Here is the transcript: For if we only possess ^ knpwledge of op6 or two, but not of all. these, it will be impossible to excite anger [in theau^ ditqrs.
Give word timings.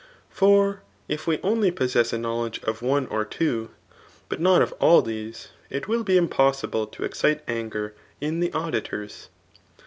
For 0.31 0.81
if 1.07 1.27
we 1.27 1.39
only 1.43 1.69
possess 1.69 2.09
^ 2.11 2.19
knpwledge 2.19 2.63
of 2.63 2.79
op6 2.79 3.11
or 3.11 3.23
two, 3.23 3.69
but 4.29 4.39
not 4.41 4.63
of 4.63 4.71
all. 4.79 5.03
these, 5.03 5.49
it 5.69 5.87
will 5.87 6.03
be 6.03 6.17
impossible 6.17 6.87
to 6.87 7.03
excite 7.03 7.43
anger 7.47 7.93
[in 8.19 8.41
theau^ 8.41 8.71
ditqrs. 8.73 9.27